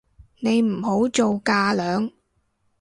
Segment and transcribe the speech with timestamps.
[0.39, 2.11] 你唔好做架樑